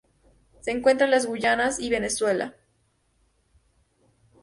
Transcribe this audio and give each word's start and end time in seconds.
Se 0.61 0.71
encuentra 0.71 1.05
en 1.05 1.11
las 1.11 1.27
Guayanas 1.27 1.79
y 1.79 1.91
Venezuela. 1.91 2.55